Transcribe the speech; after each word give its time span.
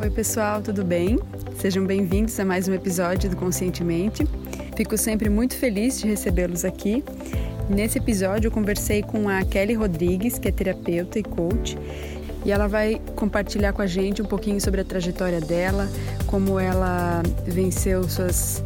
Oi, 0.00 0.10
pessoal, 0.10 0.62
tudo 0.62 0.84
bem? 0.84 1.18
Sejam 1.60 1.84
bem-vindos 1.84 2.38
a 2.38 2.44
mais 2.44 2.68
um 2.68 2.72
episódio 2.72 3.28
do 3.28 3.34
Conscientemente. 3.34 4.24
Fico 4.76 4.96
sempre 4.96 5.28
muito 5.28 5.56
feliz 5.56 6.00
de 6.00 6.06
recebê-los 6.06 6.64
aqui. 6.64 7.02
Nesse 7.68 7.98
episódio, 7.98 8.46
eu 8.46 8.52
conversei 8.52 9.02
com 9.02 9.28
a 9.28 9.42
Kelly 9.42 9.74
Rodrigues, 9.74 10.38
que 10.38 10.46
é 10.46 10.52
terapeuta 10.52 11.18
e 11.18 11.24
coach, 11.24 11.76
e 12.44 12.52
ela 12.52 12.68
vai 12.68 13.02
compartilhar 13.16 13.72
com 13.72 13.82
a 13.82 13.88
gente 13.88 14.22
um 14.22 14.24
pouquinho 14.24 14.60
sobre 14.60 14.82
a 14.82 14.84
trajetória 14.84 15.40
dela, 15.40 15.88
como 16.26 16.60
ela 16.60 17.20
venceu 17.44 18.08
suas 18.08 18.62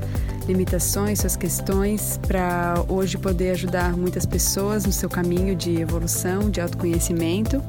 limitações, 0.47 1.21
suas 1.21 1.35
questões, 1.35 2.21
para 2.29 2.75
hoje 2.89 3.17
poder 3.17 3.53
ajudar 3.53 3.97
muitas 3.97 4.27
pessoas 4.27 4.85
no 4.85 4.93
seu 4.93 5.09
caminho 5.09 5.57
de 5.57 5.81
evolução, 5.81 6.51
de 6.51 6.61
autoconhecimento. 6.61 7.63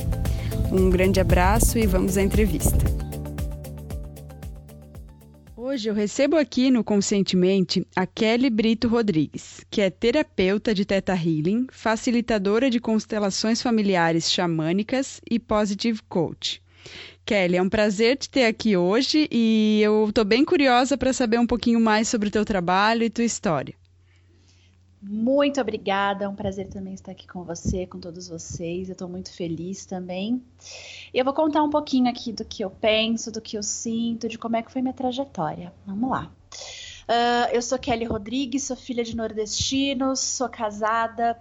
Um 0.70 0.88
grande 0.88 1.18
abraço 1.18 1.78
e 1.78 1.86
vamos 1.86 2.16
à 2.16 2.22
entrevista. 2.22 2.89
Hoje 5.70 5.88
eu 5.88 5.94
recebo 5.94 6.36
aqui 6.36 6.68
no 6.68 6.82
Conscientemente 6.82 7.86
a 7.94 8.04
Kelly 8.04 8.50
Brito 8.50 8.88
Rodrigues, 8.88 9.64
que 9.70 9.80
é 9.80 9.88
terapeuta 9.88 10.74
de 10.74 10.84
Teta 10.84 11.12
Healing, 11.12 11.68
facilitadora 11.70 12.68
de 12.68 12.80
constelações 12.80 13.62
familiares 13.62 14.32
xamânicas 14.32 15.20
e 15.30 15.38
positive 15.38 16.02
coach. 16.08 16.60
Kelly, 17.24 17.56
é 17.56 17.62
um 17.62 17.68
prazer 17.68 18.16
te 18.16 18.28
ter 18.28 18.46
aqui 18.46 18.76
hoje 18.76 19.28
e 19.30 19.80
eu 19.80 20.08
estou 20.08 20.24
bem 20.24 20.44
curiosa 20.44 20.98
para 20.98 21.12
saber 21.12 21.38
um 21.38 21.46
pouquinho 21.46 21.78
mais 21.78 22.08
sobre 22.08 22.26
o 22.26 22.32
teu 22.32 22.44
trabalho 22.44 23.04
e 23.04 23.08
tua 23.08 23.22
história. 23.22 23.76
Muito 25.00 25.60
obrigada, 25.60 26.24
é 26.24 26.28
um 26.28 26.34
prazer 26.34 26.68
também 26.68 26.94
estar 26.94 27.12
aqui 27.12 27.28
com 27.28 27.44
você, 27.44 27.86
com 27.86 28.00
todos 28.00 28.28
vocês. 28.28 28.88
Eu 28.88 28.92
estou 28.94 29.08
muito 29.08 29.32
feliz 29.32 29.86
também. 29.86 30.42
E 31.12 31.18
eu 31.18 31.24
vou 31.24 31.34
contar 31.34 31.62
um 31.62 31.70
pouquinho 31.70 32.08
aqui 32.08 32.32
do 32.32 32.44
que 32.44 32.64
eu 32.64 32.70
penso, 32.70 33.30
do 33.30 33.40
que 33.40 33.56
eu 33.56 33.62
sinto, 33.62 34.28
de 34.28 34.38
como 34.38 34.56
é 34.56 34.62
que 34.62 34.70
foi 34.70 34.80
minha 34.80 34.94
trajetória. 34.94 35.72
Vamos 35.86 36.10
lá. 36.10 36.30
Uh, 37.10 37.50
eu 37.52 37.60
sou 37.60 37.76
Kelly 37.76 38.04
Rodrigues, 38.04 38.62
sou 38.62 38.76
filha 38.76 39.02
de 39.02 39.16
nordestinos, 39.16 40.20
sou 40.20 40.48
casada 40.48 41.36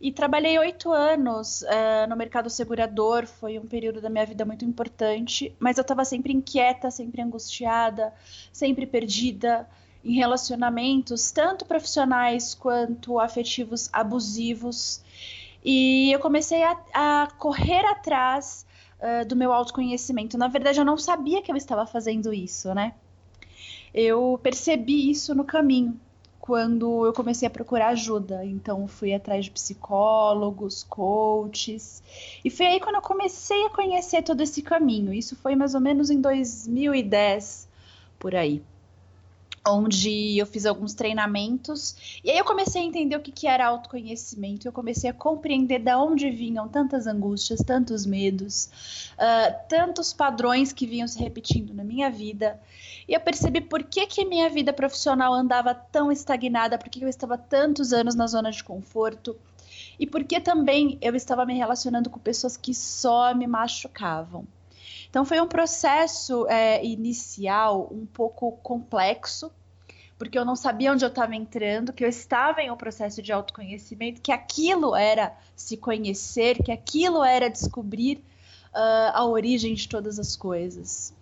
e 0.00 0.10
trabalhei 0.10 0.58
oito 0.58 0.90
anos 0.90 1.60
uh, 1.60 2.08
no 2.08 2.16
mercado 2.16 2.48
segurador. 2.48 3.26
Foi 3.26 3.58
um 3.58 3.66
período 3.66 4.00
da 4.00 4.08
minha 4.08 4.24
vida 4.24 4.46
muito 4.46 4.64
importante, 4.64 5.54
mas 5.58 5.76
eu 5.76 5.82
estava 5.82 6.06
sempre 6.06 6.32
inquieta, 6.32 6.90
sempre 6.90 7.20
angustiada, 7.20 8.14
sempre 8.50 8.86
perdida 8.86 9.68
em 10.02 10.14
relacionamentos, 10.14 11.30
tanto 11.30 11.66
profissionais 11.66 12.54
quanto 12.54 13.20
afetivos 13.20 13.90
abusivos. 13.92 15.02
E 15.62 16.12
eu 16.12 16.18
comecei 16.18 16.62
a, 16.62 16.78
a 16.94 17.28
correr 17.38 17.84
atrás 17.86 18.64
uh, 19.04 19.26
do 19.26 19.36
meu 19.36 19.52
autoconhecimento. 19.52 20.38
Na 20.38 20.48
verdade, 20.48 20.80
eu 20.80 20.84
não 20.84 20.96
sabia 20.96 21.42
que 21.42 21.52
eu 21.52 21.56
estava 21.56 21.86
fazendo 21.86 22.32
isso, 22.32 22.74
né? 22.74 22.94
Eu 23.92 24.40
percebi 24.42 25.10
isso 25.10 25.34
no 25.34 25.44
caminho, 25.44 26.00
quando 26.40 27.06
eu 27.06 27.12
comecei 27.12 27.46
a 27.46 27.50
procurar 27.50 27.88
ajuda. 27.88 28.44
Então, 28.44 28.88
fui 28.88 29.14
atrás 29.14 29.44
de 29.44 29.50
psicólogos, 29.50 30.82
coaches. 30.82 32.02
E 32.44 32.50
foi 32.50 32.66
aí 32.66 32.80
quando 32.80 32.96
eu 32.96 33.02
comecei 33.02 33.66
a 33.66 33.70
conhecer 33.70 34.22
todo 34.22 34.40
esse 34.40 34.62
caminho. 34.62 35.12
Isso 35.12 35.36
foi 35.36 35.54
mais 35.54 35.74
ou 35.74 35.80
menos 35.80 36.10
em 36.10 36.20
2010, 36.20 37.68
por 38.18 38.34
aí 38.34 38.62
onde 39.66 40.38
eu 40.38 40.46
fiz 40.46 40.66
alguns 40.66 40.94
treinamentos. 40.94 42.20
E 42.22 42.30
aí 42.30 42.38
eu 42.38 42.44
comecei 42.44 42.82
a 42.82 42.84
entender 42.84 43.16
o 43.16 43.20
que, 43.20 43.32
que 43.32 43.46
era 43.46 43.66
autoconhecimento, 43.66 44.68
eu 44.68 44.72
comecei 44.72 45.08
a 45.08 45.14
compreender 45.14 45.78
de 45.78 45.94
onde 45.94 46.30
vinham 46.30 46.68
tantas 46.68 47.06
angústias, 47.06 47.60
tantos 47.60 48.04
medos, 48.04 48.66
uh, 49.14 49.54
tantos 49.68 50.12
padrões 50.12 50.72
que 50.72 50.86
vinham 50.86 51.08
se 51.08 51.18
repetindo 51.18 51.72
na 51.72 51.84
minha 51.84 52.10
vida. 52.10 52.60
E 53.08 53.14
eu 53.14 53.20
percebi 53.20 53.60
por 53.60 53.82
que 53.82 54.06
que 54.06 54.24
minha 54.24 54.48
vida 54.50 54.72
profissional 54.72 55.32
andava 55.32 55.74
tão 55.74 56.12
estagnada, 56.12 56.78
por 56.78 56.88
que 56.88 57.02
eu 57.02 57.08
estava 57.08 57.38
tantos 57.38 57.92
anos 57.92 58.14
na 58.14 58.26
zona 58.26 58.50
de 58.50 58.62
conforto. 58.62 59.36
E 59.98 60.06
por 60.06 60.24
que 60.24 60.40
também 60.40 60.98
eu 61.00 61.14
estava 61.14 61.46
me 61.46 61.54
relacionando 61.54 62.10
com 62.10 62.18
pessoas 62.18 62.56
que 62.56 62.74
só 62.74 63.34
me 63.34 63.46
machucavam. 63.46 64.44
Então 65.14 65.24
foi 65.24 65.40
um 65.40 65.46
processo 65.46 66.44
é, 66.48 66.84
inicial 66.84 67.88
um 67.88 68.04
pouco 68.04 68.50
complexo, 68.64 69.48
porque 70.18 70.36
eu 70.36 70.44
não 70.44 70.56
sabia 70.56 70.90
onde 70.90 71.04
eu 71.04 71.08
estava 71.08 71.36
entrando, 71.36 71.92
que 71.92 72.04
eu 72.04 72.08
estava 72.08 72.62
em 72.62 72.68
um 72.68 72.76
processo 72.76 73.22
de 73.22 73.30
autoconhecimento, 73.30 74.20
que 74.20 74.32
aquilo 74.32 74.92
era 74.92 75.32
se 75.54 75.76
conhecer, 75.76 76.60
que 76.60 76.72
aquilo 76.72 77.22
era 77.22 77.48
descobrir 77.48 78.24
uh, 78.74 79.14
a 79.14 79.24
origem 79.24 79.74
de 79.74 79.88
todas 79.88 80.18
as 80.18 80.34
coisas. 80.34 81.14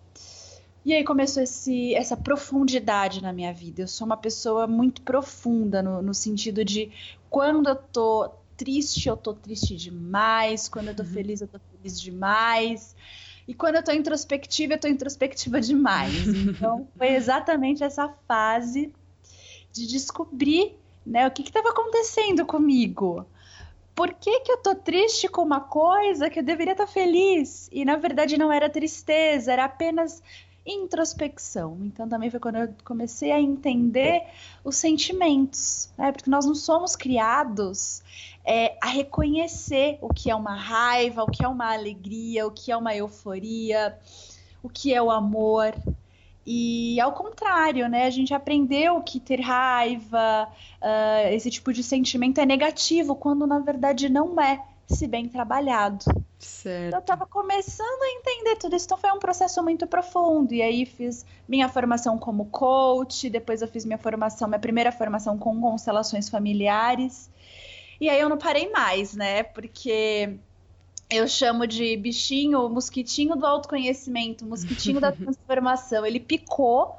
E 0.86 0.94
aí 0.94 1.04
começou 1.04 1.42
esse, 1.42 1.94
essa 1.94 2.16
profundidade 2.16 3.20
na 3.20 3.30
minha 3.30 3.52
vida. 3.52 3.82
Eu 3.82 3.88
sou 3.88 4.06
uma 4.06 4.16
pessoa 4.16 4.66
muito 4.66 5.02
profunda 5.02 5.82
no, 5.82 6.00
no 6.00 6.14
sentido 6.14 6.64
de 6.64 6.90
quando 7.28 7.68
eu 7.68 7.76
tô 7.76 8.30
triste, 8.56 9.06
eu 9.06 9.18
tô 9.18 9.34
triste 9.34 9.76
demais. 9.76 10.66
Quando 10.66 10.88
eu 10.88 10.96
tô 10.96 11.02
uhum. 11.02 11.10
feliz, 11.10 11.42
eu 11.42 11.48
tô 11.48 11.58
feliz 11.76 12.00
demais. 12.00 12.96
E 13.46 13.54
quando 13.54 13.76
eu 13.76 13.82
tô 13.82 13.92
introspectiva, 13.92 14.74
eu 14.74 14.78
tô 14.78 14.88
introspectiva 14.88 15.60
demais. 15.60 16.26
Então, 16.28 16.86
foi 16.96 17.08
exatamente 17.14 17.82
essa 17.82 18.08
fase 18.26 18.92
de 19.72 19.86
descobrir 19.86 20.76
né, 21.04 21.26
o 21.26 21.30
que 21.30 21.42
estava 21.42 21.70
acontecendo 21.70 22.46
comigo. 22.46 23.26
Por 23.94 24.14
que, 24.14 24.40
que 24.40 24.52
eu 24.52 24.58
tô 24.58 24.74
triste 24.74 25.28
com 25.28 25.42
uma 25.42 25.60
coisa 25.60 26.30
que 26.30 26.38
eu 26.38 26.42
deveria 26.42 26.72
estar 26.72 26.86
tá 26.86 26.92
feliz? 26.92 27.68
E 27.72 27.84
na 27.84 27.96
verdade 27.96 28.38
não 28.38 28.50
era 28.50 28.70
tristeza, 28.70 29.52
era 29.52 29.64
apenas 29.64 30.22
introspecção. 30.64 31.78
Então 31.82 32.08
também 32.08 32.30
foi 32.30 32.40
quando 32.40 32.56
eu 32.56 32.74
comecei 32.84 33.32
a 33.32 33.40
entender 33.40 34.22
os 34.64 34.76
sentimentos, 34.76 35.90
né? 35.98 36.12
Porque 36.12 36.30
nós 36.30 36.46
não 36.46 36.54
somos 36.54 36.96
criados 36.96 38.02
é, 38.44 38.76
a 38.80 38.86
reconhecer 38.86 39.98
o 40.00 40.12
que 40.12 40.30
é 40.30 40.34
uma 40.34 40.54
raiva, 40.54 41.22
o 41.22 41.30
que 41.30 41.44
é 41.44 41.48
uma 41.48 41.72
alegria, 41.72 42.46
o 42.46 42.50
que 42.50 42.72
é 42.72 42.76
uma 42.76 42.94
euforia, 42.94 43.96
o 44.62 44.68
que 44.68 44.92
é 44.92 45.00
o 45.00 45.10
amor. 45.10 45.74
E 46.44 47.00
ao 47.00 47.12
contrário, 47.12 47.88
né? 47.88 48.04
A 48.04 48.10
gente 48.10 48.34
aprendeu 48.34 49.00
que 49.00 49.20
ter 49.20 49.40
raiva, 49.40 50.48
uh, 50.82 51.28
esse 51.32 51.50
tipo 51.50 51.72
de 51.72 51.82
sentimento 51.84 52.40
é 52.40 52.46
negativo, 52.46 53.14
quando 53.14 53.46
na 53.46 53.60
verdade 53.60 54.08
não 54.08 54.40
é, 54.40 54.60
se 54.88 55.06
bem 55.06 55.28
trabalhado. 55.28 56.04
Certo. 56.40 56.94
Eu 56.94 56.98
estava 56.98 57.24
começando 57.24 58.02
a 58.02 58.18
entender 58.18 58.56
tudo 58.56 58.74
isso, 58.74 58.86
então 58.86 58.98
foi 58.98 59.12
um 59.12 59.20
processo 59.20 59.62
muito 59.62 59.86
profundo. 59.86 60.52
E 60.52 60.60
aí 60.60 60.84
fiz 60.84 61.24
minha 61.46 61.68
formação 61.68 62.18
como 62.18 62.46
coach, 62.46 63.30
depois 63.30 63.62
eu 63.62 63.68
fiz 63.68 63.84
minha 63.84 63.98
formação, 63.98 64.48
minha 64.48 64.58
primeira 64.58 64.90
formação 64.90 65.38
com 65.38 65.60
constelações 65.60 66.28
familiares. 66.28 67.30
E 68.02 68.08
aí 68.08 68.20
eu 68.20 68.28
não 68.28 68.36
parei 68.36 68.68
mais, 68.68 69.14
né? 69.14 69.44
Porque 69.44 70.34
eu 71.08 71.28
chamo 71.28 71.68
de 71.68 71.96
bichinho, 71.96 72.68
mosquitinho 72.68 73.36
do 73.36 73.46
autoconhecimento, 73.46 74.44
mosquitinho 74.44 75.00
da 75.00 75.12
transformação. 75.14 76.04
Ele 76.04 76.18
picou 76.18 76.96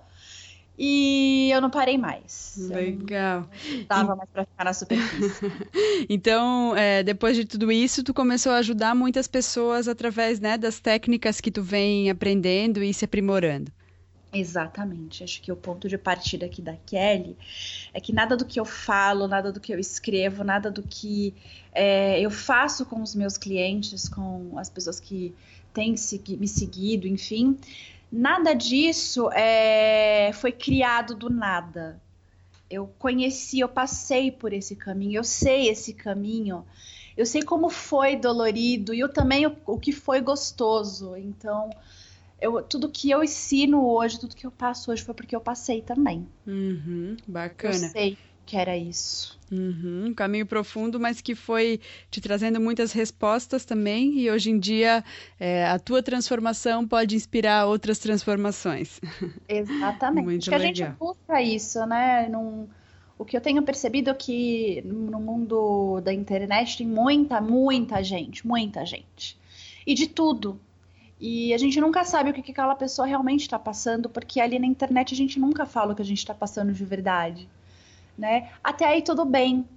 e 0.79 1.49
eu 1.53 1.59
não 1.59 1.69
parei 1.69 1.97
mais. 1.97 2.55
Legal. 2.69 3.49
Tava 3.85 4.15
mais 4.15 4.29
para 4.29 4.45
ficar 4.45 4.63
na 4.63 4.71
superfície. 4.71 5.51
então, 6.07 6.73
é, 6.73 7.03
depois 7.03 7.35
de 7.35 7.43
tudo 7.43 7.69
isso, 7.69 8.01
tu 8.01 8.13
começou 8.13 8.53
a 8.53 8.59
ajudar 8.59 8.95
muitas 8.95 9.27
pessoas 9.27 9.89
através 9.89 10.39
né, 10.39 10.57
das 10.57 10.79
técnicas 10.79 11.41
que 11.41 11.51
tu 11.51 11.61
vem 11.61 12.09
aprendendo 12.09 12.81
e 12.81 12.93
se 12.93 13.03
aprimorando. 13.03 13.69
Exatamente. 14.33 15.23
Acho 15.23 15.39
que 15.41 15.51
o 15.51 15.55
ponto 15.55 15.87
de 15.87 15.97
partida 15.97 16.47
aqui 16.47 16.61
da 16.61 16.75
Kelly 16.75 17.37
é 17.93 18.01
que 18.01 18.11
nada 18.11 18.35
do 18.35 18.45
que 18.45 18.59
eu 18.59 18.65
falo, 18.65 19.27
nada 19.27 19.51
do 19.51 19.59
que 19.59 19.71
eu 19.71 19.79
escrevo, 19.79 20.43
nada 20.43 20.71
do 20.71 20.81
que 20.81 21.35
é, 21.71 22.19
eu 22.19 22.31
faço 22.31 22.83
com 22.85 23.01
os 23.01 23.13
meus 23.13 23.37
clientes, 23.37 24.09
com 24.09 24.57
as 24.57 24.71
pessoas 24.71 24.99
que 24.99 25.35
têm 25.71 25.93
me 26.39 26.47
seguido, 26.47 27.07
enfim, 27.07 27.57
nada 28.11 28.53
disso 28.53 29.29
é, 29.31 30.31
foi 30.33 30.51
criado 30.51 31.13
do 31.15 31.29
nada. 31.29 32.01
Eu 32.69 32.87
conheci, 32.97 33.59
eu 33.59 33.69
passei 33.69 34.31
por 34.31 34.51
esse 34.51 34.75
caminho, 34.75 35.19
eu 35.19 35.23
sei 35.23 35.69
esse 35.69 35.93
caminho, 35.93 36.65
eu 37.15 37.25
sei 37.25 37.43
como 37.43 37.69
foi 37.69 38.15
dolorido 38.15 38.95
e 38.95 38.99
eu 38.99 39.09
também 39.09 39.45
o, 39.45 39.55
o 39.67 39.79
que 39.79 39.91
foi 39.91 40.21
gostoso. 40.21 41.15
Então, 41.15 41.69
eu, 42.43 42.61
tudo 42.61 42.89
que 42.89 43.09
eu 43.09 43.23
ensino 43.23 43.87
hoje, 43.87 44.19
tudo 44.19 44.35
que 44.35 44.45
eu 44.45 44.51
passo 44.51 44.91
hoje 44.91 45.01
foi 45.01 45.13
porque 45.13 45.33
eu 45.33 45.39
passei 45.39 45.81
também. 45.81 46.27
Uhum, 46.45 47.15
bacana. 47.25 47.73
Eu 47.73 47.89
sei 47.89 48.17
que 48.45 48.57
era 48.57 48.75
isso. 48.75 49.39
Uhum, 49.49 50.07
um 50.07 50.13
caminho 50.13 50.45
profundo, 50.45 50.99
mas 50.99 51.21
que 51.21 51.35
foi 51.35 51.79
te 52.11 52.19
trazendo 52.19 52.59
muitas 52.59 52.91
respostas 52.91 53.63
também, 53.63 54.19
e 54.19 54.29
hoje 54.29 54.49
em 54.49 54.59
dia 54.59 55.03
é, 55.39 55.65
a 55.65 55.79
tua 55.79 56.03
transformação 56.03 56.85
pode 56.85 57.15
inspirar 57.15 57.65
outras 57.65 57.97
transformações. 57.97 58.99
Exatamente. 59.47 60.25
Muito 60.25 60.41
Acho 60.41 60.49
que 60.49 60.57
legal. 60.57 60.87
a 60.87 60.89
gente 60.89 60.99
busca 60.99 61.41
isso, 61.41 61.85
né? 61.85 62.27
Num, 62.27 62.67
o 63.17 63.23
que 63.23 63.37
eu 63.37 63.41
tenho 63.41 63.63
percebido 63.63 64.09
é 64.09 64.13
que 64.13 64.81
no 64.85 65.21
mundo 65.21 66.01
da 66.01 66.13
internet 66.13 66.77
tem 66.77 66.87
muita, 66.87 67.39
muita 67.39 68.03
gente, 68.03 68.45
muita 68.45 68.85
gente. 68.85 69.37
E 69.87 69.93
de 69.93 70.07
tudo. 70.07 70.59
E 71.23 71.53
a 71.53 71.57
gente 71.57 71.79
nunca 71.79 72.03
sabe 72.03 72.29
o 72.29 72.33
que, 72.33 72.41
que 72.41 72.51
aquela 72.51 72.75
pessoa 72.75 73.07
realmente 73.07 73.41
está 73.41 73.57
passando, 73.57 74.09
porque 74.09 74.41
ali 74.41 74.59
na 74.59 74.67
internet 74.67 75.13
a 75.13 75.17
gente 75.17 75.39
nunca 75.39 75.65
fala 75.65 75.93
o 75.93 75.95
que 75.95 76.01
a 76.01 76.05
gente 76.05 76.17
está 76.17 76.33
passando 76.33 76.73
de 76.73 76.83
verdade 76.83 77.47
né? 78.17 78.49
Até 78.63 78.85
aí 78.85 79.01
tudo 79.01 79.25
bem. 79.25 79.67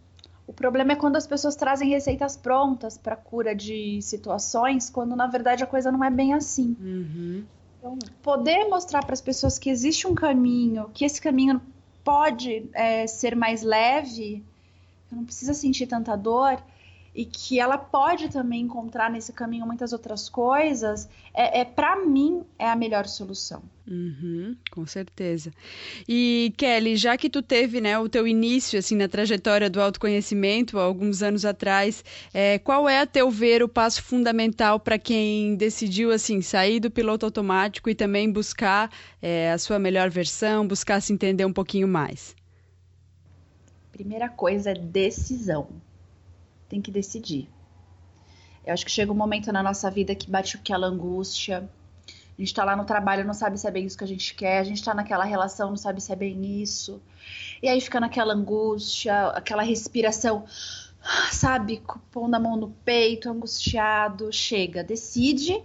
O 0.47 0.53
problema 0.53 0.93
é 0.93 0.97
quando 0.97 1.17
as 1.17 1.27
pessoas 1.27 1.57
trazem 1.57 1.89
receitas 1.89 2.37
prontas 2.37 2.97
para 2.97 3.17
cura 3.17 3.55
de 3.55 4.01
situações, 4.01 4.89
quando 4.89 5.17
na 5.17 5.27
verdade 5.27 5.65
a 5.65 5.67
coisa 5.67 5.91
não 5.91 6.05
é 6.05 6.11
bem 6.11 6.35
assim. 6.35 6.77
Uhum. 6.81 7.45
Então, 7.79 7.99
poder 8.23 8.69
mostrar 8.69 9.05
para 9.05 9.13
as 9.13 9.21
pessoas 9.21 9.59
que 9.59 9.69
existe 9.69 10.07
um 10.07 10.15
caminho, 10.15 10.89
que 10.95 11.05
esse 11.05 11.21
caminho 11.21 11.61
pode 12.05 12.69
é, 12.73 13.07
ser 13.09 13.35
mais 13.35 13.63
leve, 13.63 14.45
não 15.11 15.25
precisa 15.25 15.53
sentir 15.53 15.87
tanta 15.89 16.17
dor, 16.17 16.63
e 17.17 17.25
que 17.25 17.59
ela 17.59 17.79
pode 17.79 18.29
também 18.29 18.61
encontrar 18.61 19.11
nesse 19.11 19.33
caminho 19.33 19.67
muitas 19.67 19.95
outras 19.95 20.29
coisas, 20.29 21.09
é, 21.33 21.61
é 21.61 21.65
para 21.65 21.97
mim 22.05 22.43
é 22.59 22.69
a 22.69 22.77
melhor 22.77 23.07
solução. 23.07 23.63
Uhum, 23.89 24.55
com 24.71 24.85
certeza. 24.85 25.51
E 26.07 26.53
Kelly, 26.59 26.95
já 26.95 27.17
que 27.17 27.31
tu 27.31 27.41
teve, 27.41 27.81
né, 27.81 27.99
o 27.99 28.07
teu 28.07 28.29
início 28.29 28.79
assim 28.79 28.97
na 28.97 29.09
trajetória 29.09 29.71
do 29.71 29.81
autoconhecimento 29.81 30.79
há 30.79 30.83
alguns 30.83 31.23
anos 31.23 31.47
atrás, 31.47 32.05
é, 32.35 32.59
qual 32.59 32.87
é 32.87 33.01
a 33.01 33.07
teu 33.07 33.31
ver 33.31 33.63
o 33.63 33.69
passo 33.69 34.03
fundamental 34.03 34.79
para 34.79 34.99
quem 34.99 35.57
decidiu 35.57 36.13
assim 36.13 36.43
sair 36.43 36.81
do 36.81 36.91
piloto 36.91 37.25
automático 37.25 37.89
e 37.89 37.95
também 37.95 38.31
buscar 38.31 38.91
é, 39.23 39.53
a 39.53 39.57
sua 39.57 39.79
melhor 39.79 40.11
versão, 40.11 40.69
buscar 40.69 41.01
se 41.01 41.15
entender 41.15 41.47
um 41.47 41.53
pouquinho 41.53 41.89
mais? 41.89 42.37
Primeira 43.91 44.29
coisa 44.29 44.73
é 44.73 44.75
decisão 44.75 45.69
tem 46.69 46.81
que 46.81 46.91
decidir. 46.91 47.49
Eu 48.67 48.75
acho 48.75 48.85
que 48.85 48.91
chega 48.91 49.13
um 49.13 49.17
momento 49.17 49.53
na 49.53 49.63
nossa 49.63 49.89
vida 49.91 50.15
que 50.15 50.29
bate 50.29 50.57
aquela 50.57 50.89
angústia. 50.89 51.71
A 52.37 52.41
gente 52.41 52.53
tá 52.53 52.65
lá 52.65 52.75
no 52.75 52.85
trabalho, 52.85 53.25
não 53.25 53.33
sabe 53.33 53.59
se 53.59 53.67
é 53.67 53.71
bem 53.71 53.87
isso 53.87 53.97
que 53.97 54.03
a 54.03 54.09
gente 54.09 54.35
quer. 54.35 54.59
A 54.59 54.65
gente 54.65 54.83
tá 54.83 54.93
naquela 54.93 55.25
relação, 55.25 55.71
não 55.71 55.77
sabe 55.77 56.01
se 56.03 56.13
é 56.13 56.17
bem 56.17 56.61
isso. 56.61 57.01
E 57.63 57.69
aí 57.69 57.81
fica 57.81 58.01
naquela 58.01 58.35
angústia, 58.35 59.29
aquela 59.29 59.63
respiração, 59.63 60.45
sabe? 61.31 61.81
Pondo 62.11 62.35
a 62.35 62.41
mão 62.41 62.57
no 62.57 62.71
peito, 62.85 63.31
angustiado. 63.31 64.33
Chega, 64.33 64.83
decide. 64.83 65.63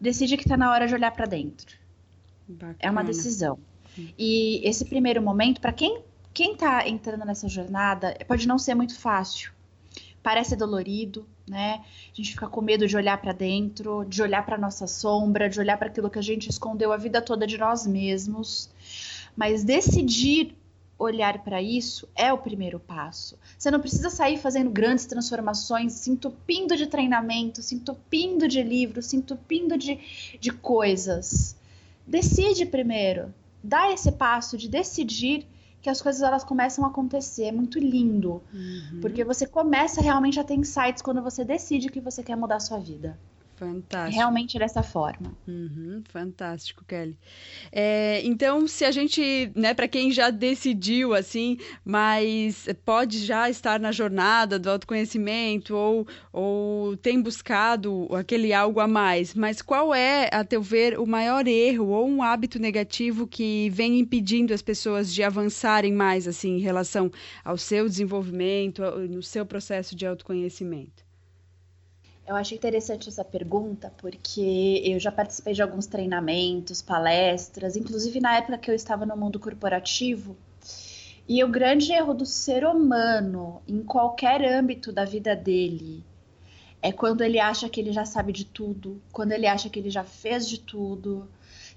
Decide 0.00 0.38
que 0.38 0.48
tá 0.48 0.56
na 0.56 0.72
hora 0.72 0.88
de 0.88 0.94
olhar 0.94 1.10
para 1.10 1.26
dentro. 1.26 1.78
Bacana. 2.48 2.76
É 2.80 2.90
uma 2.90 3.04
decisão. 3.04 3.58
E 4.18 4.66
esse 4.66 4.86
primeiro 4.86 5.20
momento, 5.20 5.60
para 5.60 5.72
quem 5.72 6.02
quem 6.32 6.56
tá 6.56 6.88
entrando 6.88 7.24
nessa 7.24 7.48
jornada, 7.48 8.16
pode 8.26 8.46
não 8.46 8.56
ser 8.56 8.74
muito 8.74 8.96
fácil 8.98 9.52
parece 10.22 10.56
dolorido, 10.56 11.26
né? 11.48 11.82
A 12.12 12.14
gente 12.14 12.32
fica 12.32 12.46
com 12.46 12.60
medo 12.60 12.86
de 12.86 12.96
olhar 12.96 13.20
para 13.20 13.32
dentro, 13.32 14.04
de 14.04 14.22
olhar 14.22 14.44
para 14.44 14.58
nossa 14.58 14.86
sombra, 14.86 15.48
de 15.48 15.58
olhar 15.58 15.76
para 15.78 15.88
aquilo 15.88 16.10
que 16.10 16.18
a 16.18 16.22
gente 16.22 16.48
escondeu 16.48 16.92
a 16.92 16.96
vida 16.96 17.22
toda 17.22 17.46
de 17.46 17.58
nós 17.58 17.86
mesmos. 17.86 18.70
Mas 19.36 19.64
decidir 19.64 20.56
olhar 20.98 21.42
para 21.42 21.62
isso 21.62 22.06
é 22.14 22.30
o 22.30 22.38
primeiro 22.38 22.78
passo. 22.78 23.38
Você 23.58 23.70
não 23.70 23.80
precisa 23.80 24.10
sair 24.10 24.36
fazendo 24.36 24.70
grandes 24.70 25.06
transformações, 25.06 25.94
se 25.94 26.10
entupindo 26.10 26.76
de 26.76 26.86
treinamento, 26.86 27.62
se 27.62 27.74
entupindo 27.74 28.46
de 28.46 28.62
livros, 28.62 29.06
se 29.06 29.16
entupindo 29.16 29.78
de, 29.78 29.98
de 30.38 30.50
coisas. 30.50 31.56
Decide 32.06 32.66
primeiro. 32.66 33.32
Dá 33.64 33.90
esse 33.92 34.12
passo 34.12 34.58
de 34.58 34.68
decidir 34.68 35.46
que 35.80 35.88
as 35.88 36.02
coisas 36.02 36.22
elas 36.22 36.44
começam 36.44 36.84
a 36.84 36.88
acontecer. 36.88 37.44
É 37.44 37.52
muito 37.52 37.78
lindo. 37.78 38.42
Uhum. 38.52 39.00
Porque 39.00 39.24
você 39.24 39.46
começa 39.46 40.00
realmente 40.00 40.38
a 40.38 40.44
ter 40.44 40.54
insights 40.54 41.02
quando 41.02 41.22
você 41.22 41.44
decide 41.44 41.88
que 41.88 42.00
você 42.00 42.22
quer 42.22 42.36
mudar 42.36 42.56
a 42.56 42.60
sua 42.60 42.78
vida. 42.78 43.18
Fantástico. 43.60 44.16
Realmente 44.16 44.58
dessa 44.58 44.82
forma. 44.82 45.36
Uhum, 45.46 46.02
fantástico, 46.08 46.82
Kelly. 46.82 47.14
É, 47.70 48.22
então, 48.24 48.66
se 48.66 48.86
a 48.86 48.90
gente, 48.90 49.52
né, 49.54 49.74
para 49.74 49.86
quem 49.86 50.10
já 50.10 50.30
decidiu 50.30 51.12
assim, 51.12 51.58
mas 51.84 52.66
pode 52.86 53.18
já 53.18 53.50
estar 53.50 53.78
na 53.78 53.92
jornada 53.92 54.58
do 54.58 54.70
autoconhecimento 54.70 55.76
ou, 55.76 56.06
ou 56.32 56.96
tem 56.96 57.20
buscado 57.20 58.08
aquele 58.14 58.54
algo 58.54 58.80
a 58.80 58.88
mais, 58.88 59.34
mas 59.34 59.60
qual 59.60 59.94
é, 59.94 60.30
a 60.32 60.42
teu 60.42 60.62
ver, 60.62 60.98
o 60.98 61.06
maior 61.06 61.46
erro 61.46 61.88
ou 61.88 62.08
um 62.08 62.22
hábito 62.22 62.58
negativo 62.58 63.26
que 63.26 63.68
vem 63.68 63.98
impedindo 63.98 64.54
as 64.54 64.62
pessoas 64.62 65.12
de 65.12 65.22
avançarem 65.22 65.92
mais 65.92 66.26
assim 66.26 66.56
em 66.56 66.60
relação 66.60 67.10
ao 67.44 67.58
seu 67.58 67.86
desenvolvimento, 67.86 68.80
no 69.06 69.22
seu 69.22 69.44
processo 69.44 69.94
de 69.94 70.06
autoconhecimento? 70.06 71.09
Eu 72.30 72.36
acho 72.36 72.54
interessante 72.54 73.08
essa 73.08 73.24
pergunta 73.24 73.92
porque 73.96 74.80
eu 74.84 75.00
já 75.00 75.10
participei 75.10 75.52
de 75.52 75.62
alguns 75.62 75.88
treinamentos, 75.88 76.80
palestras, 76.80 77.74
inclusive 77.74 78.20
na 78.20 78.36
época 78.36 78.56
que 78.56 78.70
eu 78.70 78.74
estava 78.76 79.04
no 79.04 79.16
mundo 79.16 79.40
corporativo. 79.40 80.36
E 81.28 81.42
o 81.42 81.48
grande 81.48 81.92
erro 81.92 82.14
do 82.14 82.24
ser 82.24 82.64
humano, 82.64 83.60
em 83.66 83.82
qualquer 83.82 84.44
âmbito 84.44 84.92
da 84.92 85.04
vida 85.04 85.34
dele, 85.34 86.04
é 86.80 86.92
quando 86.92 87.22
ele 87.22 87.40
acha 87.40 87.68
que 87.68 87.80
ele 87.80 87.90
já 87.90 88.04
sabe 88.04 88.32
de 88.32 88.44
tudo, 88.44 89.02
quando 89.10 89.32
ele 89.32 89.48
acha 89.48 89.68
que 89.68 89.80
ele 89.80 89.90
já 89.90 90.04
fez 90.04 90.48
de 90.48 90.60
tudo, 90.60 91.28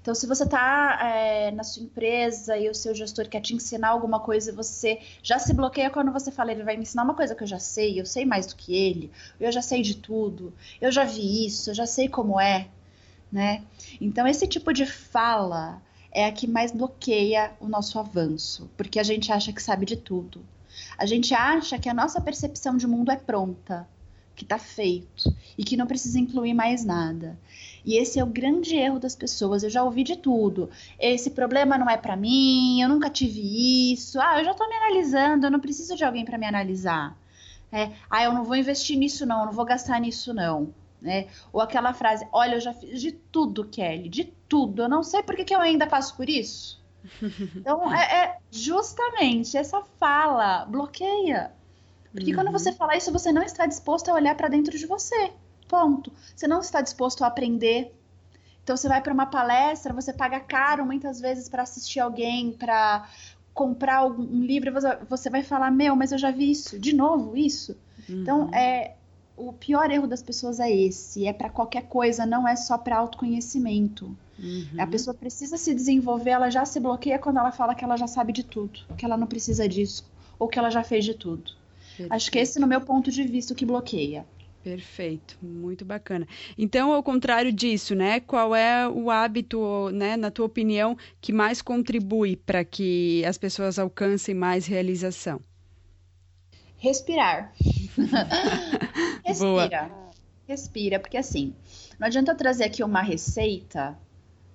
então, 0.04 0.14
se 0.14 0.26
você 0.26 0.44
está 0.44 0.98
é, 1.00 1.50
na 1.50 1.62
sua 1.62 1.82
empresa 1.82 2.58
e 2.58 2.68
o 2.68 2.74
seu 2.74 2.94
gestor 2.94 3.26
quer 3.26 3.40
te 3.40 3.54
ensinar 3.54 3.88
alguma 3.88 4.20
coisa, 4.20 4.52
você 4.52 5.00
já 5.22 5.38
se 5.38 5.54
bloqueia 5.54 5.88
quando 5.88 6.12
você 6.12 6.30
fala, 6.30 6.52
ele 6.52 6.62
vai 6.62 6.76
me 6.76 6.82
ensinar 6.82 7.04
uma 7.04 7.14
coisa 7.14 7.34
que 7.34 7.42
eu 7.42 7.46
já 7.46 7.58
sei, 7.58 7.98
eu 7.98 8.04
sei 8.04 8.26
mais 8.26 8.46
do 8.46 8.54
que 8.54 8.74
ele, 8.74 9.10
eu 9.40 9.50
já 9.50 9.62
sei 9.62 9.80
de 9.80 9.96
tudo, 9.96 10.52
eu 10.78 10.92
já 10.92 11.04
vi 11.04 11.46
isso, 11.46 11.70
eu 11.70 11.74
já 11.74 11.86
sei 11.86 12.06
como 12.06 12.38
é, 12.38 12.68
né? 13.32 13.62
Então, 13.98 14.26
esse 14.26 14.46
tipo 14.46 14.74
de 14.74 14.84
fala 14.84 15.80
é 16.12 16.26
a 16.26 16.32
que 16.32 16.46
mais 16.46 16.70
bloqueia 16.70 17.52
o 17.58 17.66
nosso 17.66 17.98
avanço, 17.98 18.70
porque 18.76 19.00
a 19.00 19.02
gente 19.02 19.32
acha 19.32 19.54
que 19.54 19.62
sabe 19.62 19.86
de 19.86 19.96
tudo. 19.96 20.44
A 20.98 21.06
gente 21.06 21.32
acha 21.32 21.78
que 21.78 21.88
a 21.88 21.94
nossa 21.94 22.20
percepção 22.20 22.76
de 22.76 22.86
mundo 22.86 23.10
é 23.10 23.16
pronta, 23.16 23.88
que 24.36 24.44
está 24.44 24.58
feito 24.58 25.34
e 25.56 25.64
que 25.64 25.78
não 25.78 25.86
precisa 25.86 26.18
incluir 26.18 26.52
mais 26.52 26.84
nada. 26.84 27.38
E 27.84 27.96
esse 27.98 28.18
é 28.18 28.24
o 28.24 28.26
grande 28.26 28.76
erro 28.76 28.98
das 28.98 29.14
pessoas. 29.14 29.62
Eu 29.62 29.70
já 29.70 29.84
ouvi 29.84 30.02
de 30.02 30.16
tudo. 30.16 30.70
Esse 30.98 31.30
problema 31.30 31.76
não 31.76 31.88
é 31.88 31.96
para 31.96 32.16
mim, 32.16 32.80
eu 32.80 32.88
nunca 32.88 33.10
tive 33.10 33.92
isso. 33.92 34.18
Ah, 34.20 34.38
eu 34.38 34.44
já 34.44 34.54
tô 34.54 34.66
me 34.66 34.74
analisando, 34.74 35.46
eu 35.46 35.50
não 35.50 35.60
preciso 35.60 35.94
de 35.94 36.04
alguém 36.04 36.24
para 36.24 36.38
me 36.38 36.46
analisar. 36.46 37.16
É, 37.70 37.90
ah, 38.08 38.22
eu 38.22 38.32
não 38.32 38.44
vou 38.44 38.56
investir 38.56 38.96
nisso 38.96 39.26
não, 39.26 39.40
eu 39.40 39.46
não 39.46 39.52
vou 39.52 39.64
gastar 39.64 40.00
nisso 40.00 40.32
não. 40.32 40.72
Né? 41.02 41.26
Ou 41.52 41.60
aquela 41.60 41.92
frase, 41.92 42.26
olha, 42.32 42.54
eu 42.54 42.60
já 42.60 42.72
fiz 42.72 43.00
de 43.00 43.12
tudo, 43.12 43.64
Kelly, 43.64 44.08
de 44.08 44.24
tudo. 44.48 44.82
Eu 44.82 44.88
não 44.88 45.02
sei 45.02 45.22
por 45.22 45.36
que, 45.36 45.44
que 45.44 45.54
eu 45.54 45.60
ainda 45.60 45.86
passo 45.86 46.16
por 46.16 46.28
isso. 46.28 46.82
Então, 47.56 47.92
é, 47.94 48.24
é 48.24 48.38
justamente 48.50 49.58
essa 49.58 49.82
fala 49.98 50.64
bloqueia. 50.64 51.52
Porque 52.12 52.30
uhum. 52.30 52.36
quando 52.36 52.52
você 52.52 52.72
fala 52.72 52.96
isso, 52.96 53.12
você 53.12 53.32
não 53.32 53.42
está 53.42 53.66
disposto 53.66 54.08
a 54.08 54.14
olhar 54.14 54.34
para 54.36 54.48
dentro 54.48 54.78
de 54.78 54.86
você. 54.86 55.32
Ponto. 55.68 56.12
Você 56.34 56.46
não 56.46 56.60
está 56.60 56.80
disposto 56.80 57.22
a 57.24 57.26
aprender. 57.26 57.94
Então 58.62 58.76
você 58.76 58.88
vai 58.88 59.00
para 59.00 59.12
uma 59.12 59.26
palestra, 59.26 59.92
você 59.92 60.12
paga 60.12 60.40
caro 60.40 60.86
muitas 60.86 61.20
vezes 61.20 61.48
para 61.48 61.62
assistir 61.62 62.00
alguém, 62.00 62.52
para 62.52 63.08
comprar 63.52 64.06
um 64.06 64.44
livro, 64.44 64.72
você 65.08 65.28
vai 65.28 65.42
falar: 65.42 65.70
"Meu, 65.70 65.94
mas 65.94 66.12
eu 66.12 66.18
já 66.18 66.30
vi 66.30 66.50
isso, 66.50 66.78
de 66.78 66.94
novo 66.94 67.36
isso". 67.36 67.76
Então, 68.08 68.42
uhum. 68.42 68.48
Então, 68.48 68.58
é 68.58 68.94
o 69.36 69.52
pior 69.52 69.90
erro 69.90 70.06
das 70.06 70.22
pessoas 70.22 70.60
é 70.60 70.70
esse, 70.70 71.26
é 71.26 71.32
para 71.32 71.50
qualquer 71.50 71.84
coisa, 71.88 72.24
não 72.24 72.46
é 72.46 72.54
só 72.56 72.78
para 72.78 72.98
autoconhecimento. 72.98 74.16
Uhum. 74.38 74.68
A 74.78 74.86
pessoa 74.86 75.14
precisa 75.14 75.56
se 75.56 75.74
desenvolver, 75.74 76.30
ela 76.30 76.50
já 76.50 76.64
se 76.64 76.78
bloqueia 76.80 77.18
quando 77.18 77.38
ela 77.38 77.52
fala 77.52 77.74
que 77.74 77.84
ela 77.84 77.96
já 77.96 78.06
sabe 78.06 78.32
de 78.32 78.44
tudo, 78.44 78.80
que 78.96 79.04
ela 79.04 79.16
não 79.16 79.26
precisa 79.26 79.68
disso, 79.68 80.04
ou 80.38 80.48
que 80.48 80.58
ela 80.58 80.70
já 80.70 80.82
fez 80.82 81.04
de 81.04 81.14
tudo. 81.14 81.52
Perfeito. 81.88 82.12
Acho 82.12 82.30
que 82.30 82.38
esse, 82.38 82.60
no 82.60 82.66
meu 82.66 82.80
ponto 82.80 83.10
de 83.10 83.22
vista, 83.24 83.52
o 83.52 83.56
que 83.56 83.66
bloqueia. 83.66 84.24
Perfeito, 84.64 85.36
muito 85.42 85.84
bacana. 85.84 86.26
Então, 86.56 86.90
ao 86.94 87.02
contrário 87.02 87.52
disso, 87.52 87.94
né? 87.94 88.18
Qual 88.18 88.56
é 88.56 88.88
o 88.88 89.10
hábito, 89.10 89.90
né, 89.90 90.16
na 90.16 90.30
tua 90.30 90.46
opinião, 90.46 90.96
que 91.20 91.34
mais 91.34 91.60
contribui 91.60 92.34
para 92.34 92.64
que 92.64 93.22
as 93.26 93.36
pessoas 93.36 93.78
alcancem 93.78 94.34
mais 94.34 94.66
realização? 94.66 95.38
Respirar. 96.78 97.52
Respira. 99.22 99.82
Boa. 99.82 100.10
Respira, 100.48 100.98
porque 100.98 101.18
assim, 101.18 101.54
não 101.98 102.06
adianta 102.06 102.34
trazer 102.34 102.64
aqui 102.64 102.82
uma 102.82 103.02
receita 103.02 103.98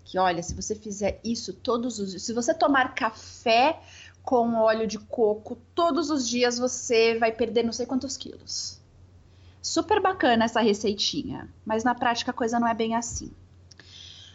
que, 0.03 0.17
olha, 0.17 0.41
se 0.41 0.55
você 0.55 0.73
fizer 0.73 1.19
isso 1.23 1.53
todos 1.53 1.99
os 1.99 2.09
dias, 2.09 2.23
se 2.23 2.33
você 2.33 2.51
tomar 2.51 2.95
café 2.95 3.79
com 4.23 4.55
óleo 4.55 4.87
de 4.87 4.97
coco, 4.97 5.55
todos 5.75 6.09
os 6.09 6.27
dias 6.27 6.57
você 6.57 7.15
vai 7.19 7.31
perder 7.31 7.61
não 7.61 7.71
sei 7.71 7.85
quantos 7.85 8.17
quilos. 8.17 8.78
Super 9.61 10.01
bacana 10.01 10.45
essa 10.45 10.61
receitinha, 10.61 11.49
mas 11.65 11.83
na 11.83 11.93
prática 11.93 12.31
a 12.31 12.33
coisa 12.33 12.59
não 12.59 12.67
é 12.67 12.73
bem 12.73 12.95
assim. 12.95 13.31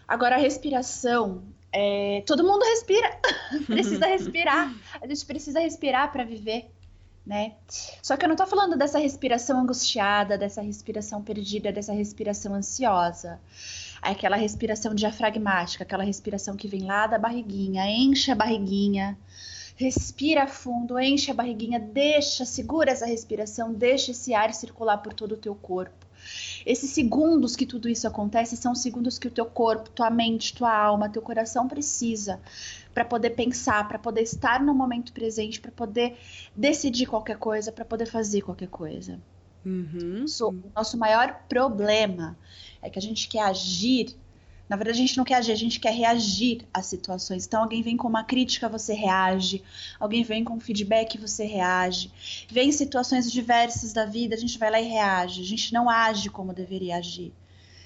Agora, 0.07 0.37
a 0.37 0.39
respiração, 0.39 1.43
é... 1.73 2.23
todo 2.27 2.45
mundo 2.45 2.63
respira, 2.63 3.19
precisa 3.67 4.07
respirar, 4.07 4.75
a 5.01 5.07
gente 5.07 5.25
precisa 5.25 5.61
respirar 5.61 6.13
para 6.13 6.25
viver. 6.25 6.71
Né? 7.27 7.55
Só 8.03 8.19
que 8.19 8.25
eu 8.27 8.29
não 8.29 8.37
tô 8.37 8.47
falando 8.47 8.77
dessa 8.77 8.99
respiração 8.99 9.59
angustiada, 9.59 10.37
dessa 10.37 10.61
respiração 10.61 11.23
perdida, 11.23 11.73
dessa 11.73 11.95
respiração 11.95 12.55
ansiosa. 12.55 13.41
É 14.05 14.11
aquela 14.11 14.37
respiração 14.37 14.95
diafragmática, 14.95 15.85
aquela 15.85 16.05
respiração 16.05 16.55
que 16.55 16.69
vem 16.69 16.85
lá 16.85 17.07
da 17.07 17.19
barriguinha, 17.19 17.87
enche 17.89 18.31
a 18.31 18.35
barriguinha, 18.35 19.17
respira 19.77 20.47
fundo, 20.47 20.99
enche 20.99 21.31
a 21.31 21.35
barriguinha, 21.35 21.81
deixa, 21.81 22.45
segura 22.45 22.91
essa 22.91 23.07
respiração, 23.07 23.73
deixa 23.73 24.13
esse 24.13 24.33
ar 24.33 24.55
circular 24.55 24.99
por 24.99 25.13
todo 25.13 25.33
o 25.33 25.37
teu 25.37 25.55
corpo. 25.55 26.05
Esses 26.65 26.91
segundos 26.91 27.55
que 27.55 27.67
tudo 27.67 27.89
isso 27.89 28.07
acontece 28.07 28.57
são 28.57 28.75
segundos 28.75 29.19
que 29.19 29.29
o 29.29 29.31
teu 29.31 29.45
corpo, 29.45 29.91
tua 29.91 30.09
mente, 30.11 30.55
tua 30.55 30.75
alma, 30.75 31.09
teu 31.09 31.21
coração 31.21 31.69
precisa 31.69 32.41
para 32.95 33.05
poder 33.05 33.31
pensar, 33.31 33.87
para 33.87 33.99
poder 33.99 34.23
estar 34.23 34.63
no 34.63 34.75
momento 34.75 35.13
presente, 35.13 35.61
para 35.61 35.73
poder 35.73 36.17
decidir 36.57 37.07
qualquer 37.07 37.37
coisa, 37.37 37.71
para 37.71 37.85
poder 37.85 38.07
fazer 38.07 38.41
qualquer 38.43 38.69
coisa. 38.69 39.21
Uhum. 39.67 40.27
o 40.43 40.71
nosso 40.77 40.99
maior 40.99 41.43
problema 41.49 42.37
é 42.83 42.91
que 42.91 42.99
a 42.99 43.03
gente 43.03 43.27
quer 43.29 43.41
agir 43.41 44.15
na 44.69 44.77
verdade, 44.77 44.99
a 44.99 45.01
gente 45.01 45.17
não 45.17 45.25
quer 45.25 45.35
agir, 45.35 45.53
a 45.53 45.57
gente 45.57 45.79
quer 45.79 45.93
reagir 45.93 46.67
às 46.73 46.87
situações. 46.87 47.47
Então, 47.47 47.63
alguém 47.63 47.83
vem 47.83 47.97
com 47.97 48.09
uma 48.09 48.25
crítica, 48.25 48.69
você 48.69 48.95
reage. 48.95 49.63
Alguém 50.01 50.25
vem 50.25 50.43
com 50.43 50.55
um 50.55 50.61
feedback, 50.61 51.19
você 51.19 51.45
reage. 51.45 52.11
Vem 52.51 52.73
situações 52.73 53.31
diversas 53.31 53.93
da 53.93 54.07
vida, 54.07 54.35
a 54.35 54.39
gente 54.39 54.59
vai 54.59 54.71
lá 54.71 54.81
e 54.81 54.89
reage. 54.89 55.43
A 55.43 55.45
gente 55.45 55.73
não 55.73 55.91
age 55.91 56.31
como 56.31 56.55
deveria 56.55 56.97
agir. 56.97 57.33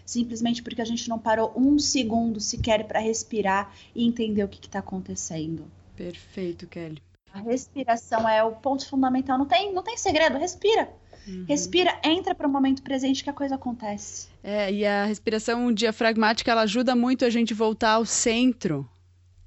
Simplesmente 0.07 0.63
porque 0.63 0.81
a 0.81 0.87
gente 0.87 1.09
não 1.09 1.19
parou 1.19 1.53
um 1.57 1.79
segundo 1.79 2.41
sequer 2.41 2.85
para 2.87 3.01
respirar 3.01 3.75
e 3.95 4.07
entender 4.07 4.45
o 4.45 4.49
que 4.49 4.65
está 4.65 4.79
acontecendo. 4.79 5.71
Perfeito, 5.97 6.67
Kelly. 6.67 7.08
A 7.39 7.51
respiração 7.51 8.29
é 8.29 8.43
o 8.43 8.53
ponto 8.53 8.89
fundamental. 8.89 9.39
Não 9.39 9.47
tem, 9.47 9.73
não 9.73 9.83
tem 9.83 9.97
segredo, 9.97 10.39
respira. 10.39 10.89
Uhum. 11.27 11.45
Respira, 11.47 12.01
entra 12.05 12.35
para 12.35 12.49
o 12.49 12.51
momento 12.51 12.83
presente 12.83 13.23
que 13.23 13.31
a 13.31 13.33
coisa 13.33 13.55
acontece. 13.55 14.29
É, 14.43 14.73
e 14.73 14.85
a 14.85 15.05
respiração 15.05 15.73
diafragmática 15.73 16.51
ela 16.51 16.63
ajuda 16.63 16.97
muito 16.97 17.25
a 17.25 17.31
gente 17.31 17.55
voltar 17.55 17.93
ao 17.93 18.05
centro. 18.05 18.89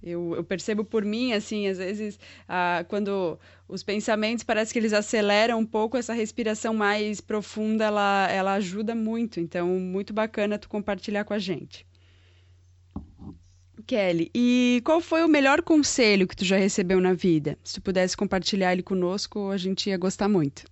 Eu, 0.01 0.35
eu 0.35 0.43
percebo 0.43 0.83
por 0.83 1.03
mim, 1.03 1.33
assim, 1.33 1.67
às 1.67 1.77
vezes, 1.77 2.19
ah, 2.47 2.83
quando 2.87 3.37
os 3.67 3.83
pensamentos 3.83 4.43
parece 4.43 4.73
que 4.73 4.79
eles 4.79 4.93
aceleram 4.93 5.59
um 5.59 5.65
pouco, 5.65 5.97
essa 5.97 6.13
respiração 6.13 6.73
mais 6.73 7.21
profunda, 7.21 7.85
ela, 7.85 8.27
ela 8.31 8.53
ajuda 8.53 8.95
muito. 8.95 9.39
Então, 9.39 9.67
muito 9.67 10.13
bacana 10.13 10.57
tu 10.57 10.69
compartilhar 10.69 11.23
com 11.23 11.33
a 11.33 11.39
gente. 11.39 11.85
Kelly, 13.81 14.29
e 14.33 14.81
qual 14.85 15.01
foi 15.01 15.23
o 15.23 15.27
melhor 15.27 15.61
conselho 15.61 16.27
que 16.27 16.35
tu 16.35 16.45
já 16.45 16.57
recebeu 16.57 16.99
na 16.99 17.13
vida? 17.13 17.57
Se 17.63 17.75
tu 17.75 17.81
pudesse 17.81 18.15
compartilhar 18.15 18.71
ele 18.73 18.83
conosco, 18.83 19.49
a 19.49 19.57
gente 19.57 19.89
ia 19.89 19.97
gostar 19.97 20.27
muito 20.27 20.63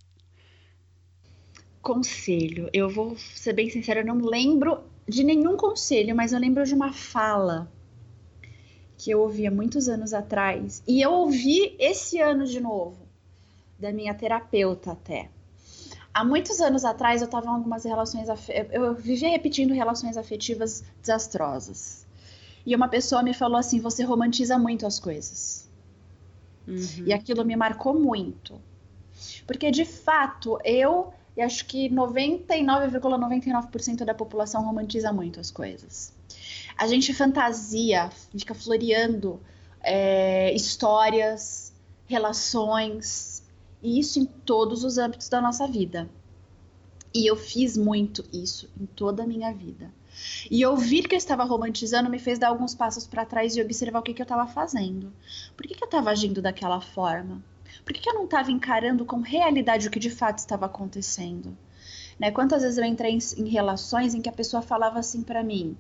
conselho. 1.82 2.70
Eu 2.74 2.90
vou 2.90 3.18
ser 3.18 3.54
bem 3.54 3.70
sincera, 3.70 4.02
eu 4.02 4.06
não 4.06 4.18
lembro 4.18 4.84
de 5.08 5.24
nenhum 5.24 5.58
conselho, 5.58 6.16
mas 6.16 6.32
eu 6.32 6.40
lembro 6.40 6.64
de 6.64 6.74
uma 6.74 6.94
fala 6.94 7.72
que 8.98 9.12
eu 9.12 9.22
ouvi 9.22 9.48
há 9.48 9.52
muitos 9.52 9.88
anos 9.88 10.14
atrás. 10.14 10.84
E 10.88 11.02
eu 11.02 11.12
ouvi 11.12 11.76
esse 11.80 12.20
ano 12.20 12.46
de 12.46 12.60
novo, 12.60 12.98
da 13.80 13.92
minha 13.92 14.14
terapeuta 14.14 14.92
até. 14.92 15.30
Há 16.14 16.24
muitos 16.24 16.60
anos 16.60 16.84
atrás 16.84 17.22
eu 17.22 17.26
estava 17.26 17.46
em 17.46 17.50
algumas 17.50 17.86
relações. 17.86 18.28
Eu 18.72 18.94
vivia 18.94 19.30
repetindo 19.30 19.74
relações 19.74 20.18
afetivas 20.18 20.84
desastrosas. 21.02 22.06
E 22.66 22.76
uma 22.76 22.88
pessoa 22.88 23.24
me 23.24 23.34
falou 23.34 23.58
assim: 23.58 23.80
você 23.80 24.04
romantiza 24.04 24.58
muito 24.58 24.86
as 24.86 25.00
coisas. 25.00 25.70
Uhum. 26.68 27.06
E 27.06 27.14
aquilo 27.14 27.44
me 27.46 27.56
marcou 27.56 28.00
muito. 28.00 28.62
Porque 29.46 29.72
de 29.72 29.86
fato 29.86 30.60
eu 30.64 31.14
e 31.40 31.42
acho 31.42 31.66
que 31.66 31.90
99,99% 31.90 33.70
,99 33.72 34.06
da 34.06 34.14
população 34.14 34.62
romantiza 34.64 35.14
muito 35.14 35.40
as 35.40 35.50
coisas. 35.50 36.14
A 36.78 36.86
gente 36.86 37.14
fantasia, 37.14 38.10
fica 38.10 38.54
floreando 38.54 39.40
é, 39.82 40.54
histórias, 40.54 41.74
relações, 42.08 43.42
e 43.82 44.00
isso 44.00 44.20
em 44.20 44.26
todos 44.26 44.84
os 44.84 44.98
âmbitos 44.98 45.30
da 45.30 45.40
nossa 45.40 45.66
vida. 45.66 46.10
E 47.14 47.26
eu 47.26 47.36
fiz 47.36 47.78
muito 47.78 48.24
isso 48.34 48.70
em 48.80 48.86
toda 48.86 49.24
a 49.24 49.28
minha 49.28 49.54
vida. 49.54 49.90
E 50.50 50.66
ouvir 50.66 51.08
que 51.08 51.16
eu 51.16 51.18
estava 51.18 51.44
romantizando 51.44 52.10
me 52.10 52.20
fez 52.20 52.40
dar 52.40 52.50
alguns 52.50 52.76
passos 52.76 53.08
para 53.08 53.26
trás 53.26 53.56
e 53.56 53.62
observar 53.62 54.00
o 54.00 54.04
que, 54.04 54.14
que 54.14 54.22
eu 54.22 54.26
estava 54.26 54.48
fazendo. 54.48 55.14
Por 55.56 55.66
que, 55.66 55.76
que 55.76 55.84
eu 55.84 55.88
estava 55.88 56.10
agindo 56.10 56.42
daquela 56.42 56.82
forma? 56.82 57.42
Por 57.84 57.94
que, 57.94 58.02
que 58.02 58.10
eu 58.10 58.16
não 58.16 58.26
estava 58.26 58.52
encarando 58.52 59.06
com 59.06 59.22
realidade 59.22 59.88
o 59.88 59.92
que 59.92 60.00
de 60.00 60.10
fato 60.10 60.40
estava 60.40 60.66
acontecendo? 60.66 61.58
Né? 62.20 62.32
Quantas 62.32 62.62
vezes 62.62 62.78
eu 62.78 62.84
entrei 62.84 63.14
em, 63.14 63.20
em 63.38 63.48
relações 63.48 64.14
em 64.14 64.22
que 64.22 64.30
a 64.30 64.34
pessoa 64.34 64.62
falava 64.62 65.00
assim 65.00 65.24
para 65.24 65.44
mim: 65.44 65.78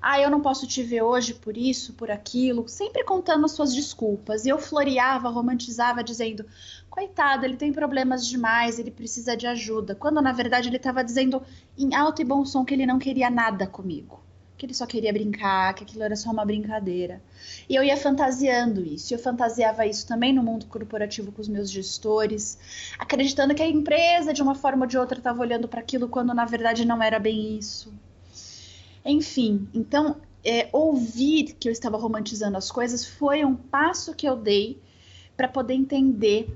ah, 0.00 0.20
eu 0.20 0.30
não 0.30 0.40
posso 0.40 0.66
te 0.66 0.82
ver 0.82 1.02
hoje 1.02 1.34
por 1.34 1.56
isso, 1.56 1.92
por 1.92 2.10
aquilo, 2.10 2.68
sempre 2.68 3.04
contando 3.04 3.48
suas 3.48 3.74
desculpas. 3.74 4.44
E 4.44 4.48
eu 4.48 4.58
floreava, 4.58 5.28
romantizava, 5.28 6.02
dizendo: 6.02 6.44
coitado, 6.88 7.44
ele 7.44 7.56
tem 7.56 7.72
problemas 7.72 8.26
demais, 8.26 8.78
ele 8.78 8.90
precisa 8.90 9.36
de 9.36 9.46
ajuda. 9.46 9.94
Quando 9.94 10.20
na 10.20 10.32
verdade 10.32 10.68
ele 10.68 10.76
estava 10.76 11.04
dizendo 11.04 11.42
em 11.76 11.94
alto 11.94 12.22
e 12.22 12.24
bom 12.24 12.44
som 12.44 12.64
que 12.64 12.74
ele 12.74 12.86
não 12.86 12.98
queria 12.98 13.30
nada 13.30 13.66
comigo 13.66 14.20
que 14.58 14.66
ele 14.66 14.74
só 14.74 14.84
queria 14.84 15.12
brincar, 15.12 15.72
que 15.72 15.84
aquilo 15.84 16.02
era 16.02 16.16
só 16.16 16.30
uma 16.30 16.44
brincadeira. 16.44 17.22
E 17.68 17.76
eu 17.76 17.84
ia 17.84 17.96
fantasiando 17.96 18.84
isso. 18.84 19.14
Eu 19.14 19.18
fantasiava 19.18 19.86
isso 19.86 20.06
também 20.06 20.32
no 20.32 20.42
mundo 20.42 20.66
corporativo 20.66 21.30
com 21.30 21.40
os 21.40 21.48
meus 21.48 21.70
gestores, 21.70 22.58
acreditando 22.98 23.54
que 23.54 23.62
a 23.62 23.68
empresa, 23.68 24.34
de 24.34 24.42
uma 24.42 24.56
forma 24.56 24.84
ou 24.84 24.88
de 24.88 24.98
outra, 24.98 25.18
estava 25.18 25.40
olhando 25.40 25.68
para 25.68 25.80
aquilo 25.80 26.08
quando 26.08 26.34
na 26.34 26.44
verdade 26.44 26.84
não 26.84 27.00
era 27.00 27.20
bem 27.20 27.56
isso. 27.56 27.94
Enfim, 29.04 29.68
então 29.72 30.20
é, 30.44 30.68
ouvir 30.72 31.54
que 31.58 31.68
eu 31.68 31.72
estava 31.72 31.96
romantizando 31.96 32.56
as 32.56 32.70
coisas 32.70 33.06
foi 33.06 33.44
um 33.44 33.54
passo 33.54 34.14
que 34.14 34.28
eu 34.28 34.36
dei 34.36 34.80
para 35.36 35.48
poder 35.48 35.74
entender 35.74 36.48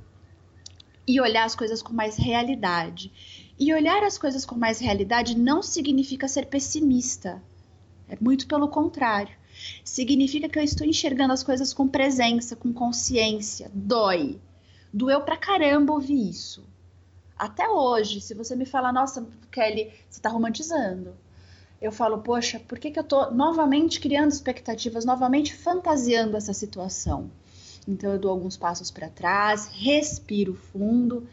e 1.07 1.21
olhar 1.21 1.45
as 1.45 1.55
coisas 1.55 1.83
com 1.83 1.93
mais 1.93 2.17
realidade. 2.17 3.13
E 3.59 3.73
olhar 3.73 4.03
as 4.03 4.19
coisas 4.19 4.45
com 4.45 4.57
mais 4.57 4.81
realidade 4.81 5.37
não 5.37 5.63
significa 5.63 6.27
ser 6.27 6.47
pessimista 6.47 7.43
é 8.13 8.19
muito 8.21 8.47
pelo 8.47 8.69
contrário. 8.69 9.35
Significa 9.83 10.47
que 10.47 10.59
eu 10.59 10.63
estou 10.63 10.87
enxergando 10.87 11.33
as 11.33 11.43
coisas 11.43 11.73
com 11.73 11.89
presença, 11.89 12.55
com 12.55 12.71
consciência. 12.71 13.71
Dói. 13.73 14.39
Doeu 14.93 15.23
pra 15.23 15.37
caramba 15.37 15.95
ouvir 15.95 16.29
isso. 16.29 16.63
Até 17.39 17.67
hoje, 17.67 18.21
se 18.21 18.35
você 18.35 18.55
me 18.55 18.67
falar, 18.67 18.93
nossa, 18.93 19.27
Kelly, 19.51 19.91
você 20.11 20.21
tá 20.21 20.29
romantizando. 20.29 21.17
Eu 21.83 21.91
falo, 21.91 22.19
poxa, 22.19 22.61
por 22.61 22.79
que, 22.79 22.93
que 22.93 22.99
eu 22.99 23.05
tô 23.05 23.33
novamente 23.33 23.99
criando 23.99 24.31
expectativas, 24.31 25.05
novamente 25.05 25.53
fantasiando 25.53 26.37
essa 26.37 26.55
situação? 26.55 27.29
Então 27.89 28.13
eu 28.13 28.19
dou 28.19 28.31
alguns 28.31 28.57
passos 28.57 28.91
para 28.91 29.09
trás, 29.09 29.69
respiro 29.73 30.55
fundo 30.55 31.27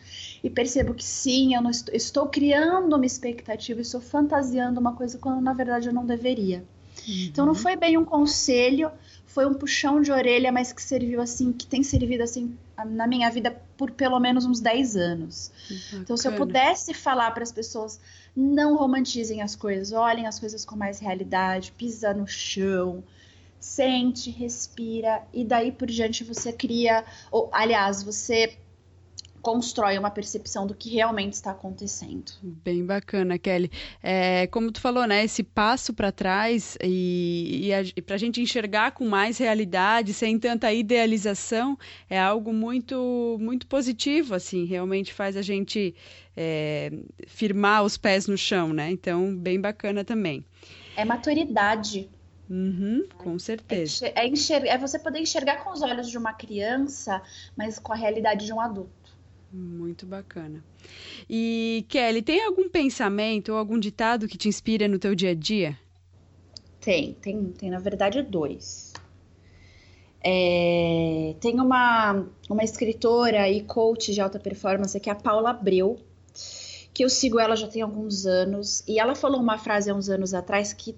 e 0.43 0.49
percebo 0.49 0.95
que 0.95 1.03
sim, 1.03 1.53
eu 1.53 1.61
não 1.61 1.69
estou, 1.69 1.93
estou 1.93 2.27
criando 2.27 2.95
uma 2.95 3.05
expectativa, 3.05 3.79
estou 3.79 4.01
fantasiando 4.01 4.79
uma 4.79 4.95
coisa 4.95 5.19
quando 5.19 5.41
na 5.41 5.53
verdade 5.53 5.87
eu 5.87 5.93
não 5.93 6.05
deveria. 6.05 6.65
Uhum. 7.07 7.25
Então 7.25 7.45
não 7.45 7.55
foi 7.55 7.75
bem 7.75 7.97
um 7.97 8.03
conselho, 8.03 8.91
foi 9.27 9.45
um 9.45 9.53
puxão 9.53 10.01
de 10.01 10.11
orelha, 10.11 10.51
mas 10.51 10.73
que 10.73 10.81
serviu 10.81 11.21
assim, 11.21 11.53
que 11.53 11.67
tem 11.67 11.83
servido 11.83 12.23
assim 12.23 12.57
na 12.85 13.05
minha 13.05 13.29
vida 13.29 13.55
por 13.77 13.91
pelo 13.91 14.19
menos 14.19 14.45
uns 14.45 14.59
10 14.59 14.95
anos. 14.95 15.51
Bacana. 15.69 16.01
Então 16.01 16.17
se 16.17 16.27
eu 16.27 16.33
pudesse 16.33 16.93
falar 16.93 17.29
para 17.31 17.43
as 17.43 17.51
pessoas, 17.51 17.99
não 18.39 18.77
romantizem 18.77 19.41
as 19.41 19.53
coisas, 19.53 19.91
olhem 19.91 20.25
as 20.25 20.39
coisas 20.39 20.63
com 20.63 20.75
mais 20.75 20.97
realidade, 20.99 21.73
pisa 21.73 22.13
no 22.13 22.25
chão, 22.25 23.03
sente, 23.59 24.31
respira 24.31 25.21
e 25.33 25.43
daí 25.43 25.73
por 25.73 25.87
diante 25.87 26.23
você 26.23 26.53
cria, 26.53 27.03
ou 27.29 27.49
aliás, 27.51 28.01
você 28.01 28.57
constrói 29.41 29.97
uma 29.97 30.11
percepção 30.11 30.67
do 30.67 30.73
que 30.73 30.89
realmente 30.89 31.33
está 31.33 31.51
acontecendo. 31.51 32.31
Bem 32.41 32.85
bacana, 32.85 33.37
Kelly. 33.37 33.71
É, 34.01 34.47
como 34.47 34.71
tu 34.71 34.81
falou, 34.81 35.05
né, 35.05 35.23
esse 35.23 35.43
passo 35.43 35.93
para 35.93 36.11
trás 36.11 36.77
e, 36.83 37.71
e, 37.95 38.01
para 38.01 38.15
a 38.15 38.17
gente 38.17 38.41
enxergar 38.41 38.91
com 38.91 39.07
mais 39.07 39.37
realidade, 39.37 40.13
sem 40.13 40.37
tanta 40.37 40.71
idealização, 40.71 41.77
é 42.09 42.19
algo 42.19 42.53
muito, 42.53 43.37
muito 43.39 43.67
positivo, 43.67 44.35
assim, 44.35 44.65
realmente 44.65 45.13
faz 45.13 45.35
a 45.37 45.41
gente 45.41 45.95
é, 46.35 46.91
firmar 47.27 47.83
os 47.83 47.97
pés 47.97 48.27
no 48.27 48.37
chão, 48.37 48.73
né? 48.73 48.91
Então, 48.91 49.35
bem 49.35 49.59
bacana 49.59 50.03
também. 50.03 50.45
É 50.95 51.05
maturidade 51.05 52.09
Uhum, 52.49 53.07
com 53.15 53.37
certeza. 53.37 54.07
É, 54.15 54.25
enxergar, 54.25 54.71
é 54.71 54.77
você 54.77 54.97
poder 54.97 55.19
enxergar 55.19 55.63
com 55.63 55.71
os 55.71 55.83
olhos 55.83 56.09
de 56.09 56.17
uma 56.17 56.33
criança, 56.33 57.21
mas 57.55 57.77
com 57.77 57.93
a 57.93 57.95
realidade 57.95 58.47
de 58.47 58.51
um 58.51 58.59
adulto. 58.59 58.89
Muito 59.51 60.05
bacana. 60.05 60.63
E 61.29 61.85
Kelly, 61.89 62.21
tem 62.21 62.45
algum 62.45 62.69
pensamento 62.69 63.51
ou 63.51 63.57
algum 63.57 63.79
ditado 63.79 64.27
que 64.27 64.37
te 64.37 64.47
inspira 64.47 64.87
no 64.87 64.99
teu 64.99 65.15
dia 65.15 65.31
a 65.31 65.33
dia? 65.33 65.77
Tem, 66.79 67.13
tem, 67.13 67.51
tem 67.51 67.69
na 67.69 67.79
verdade 67.79 68.21
dois. 68.21 68.93
É, 70.21 71.35
tem 71.39 71.59
uma, 71.59 72.25
uma 72.49 72.63
escritora 72.63 73.49
e 73.49 73.63
coach 73.63 74.13
de 74.13 74.21
alta 74.21 74.39
performance 74.39 74.99
que 74.99 75.09
é 75.09 75.13
a 75.13 75.15
Paula 75.15 75.51
Abreu, 75.51 75.97
que 76.93 77.03
eu 77.03 77.09
sigo 77.09 77.39
ela 77.39 77.55
já 77.55 77.67
tem 77.67 77.81
alguns 77.81 78.25
anos, 78.25 78.83
e 78.87 78.99
ela 78.99 79.15
falou 79.15 79.39
uma 79.39 79.57
frase 79.57 79.89
há 79.89 79.95
uns 79.95 80.09
anos 80.09 80.33
atrás 80.33 80.73
que 80.73 80.95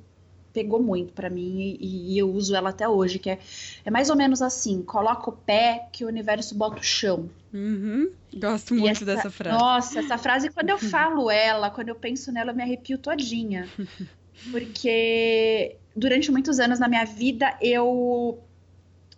pegou 0.54 0.82
muito 0.82 1.14
para 1.14 1.30
mim 1.30 1.78
e, 1.80 2.14
e, 2.14 2.18
eu 2.18 2.30
uso 2.32 2.56
ela 2.56 2.70
até 2.70 2.88
hoje, 2.88 3.20
que 3.20 3.30
é, 3.30 3.40
é 3.86 3.92
mais 3.92 4.10
ou 4.10 4.16
menos 4.16 4.42
assim: 4.42 4.82
coloca 4.82 5.30
o 5.30 5.34
pé 5.34 5.88
que 5.92 6.06
o 6.06 6.08
universo 6.08 6.56
bota 6.56 6.80
o 6.80 6.84
chão. 6.84 7.30
Uhum. 7.54 8.12
Gosto 8.34 8.74
muito 8.74 8.92
essa, 8.92 9.06
dessa 9.06 9.32
frase. 9.32 9.58
Nossa, 9.58 10.00
essa 10.00 10.18
frase, 10.18 10.50
quando 10.50 10.70
eu 10.70 10.78
falo 10.80 11.30
ela, 11.30 11.70
quando 11.70 11.90
eu 11.90 11.96
penso 11.96 12.32
nela, 12.32 12.52
eu 12.52 12.56
me 12.56 12.64
arrepio 12.64 12.98
todinha. 12.98 13.68
Porque 14.52 15.76
durante 15.96 16.32
muitos 16.32 16.60
anos 16.60 16.80
na 16.80 16.88
minha 16.88 17.06
vida 17.06 17.56
eu 17.62 18.40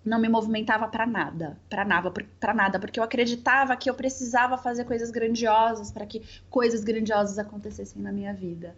não 0.05 0.19
me 0.19 0.27
movimentava 0.27 0.87
para 0.87 1.05
nada, 1.05 1.57
para 1.69 1.85
nada, 1.85 2.11
para 2.39 2.53
nada, 2.53 2.79
porque 2.79 2.99
eu 2.99 3.03
acreditava 3.03 3.75
que 3.77 3.89
eu 3.89 3.93
precisava 3.93 4.57
fazer 4.57 4.83
coisas 4.83 5.09
grandiosas 5.09 5.91
para 5.91 6.05
que 6.05 6.21
coisas 6.49 6.83
grandiosas 6.83 7.39
acontecessem 7.39 8.01
na 8.01 8.11
minha 8.11 8.33
vida. 8.33 8.75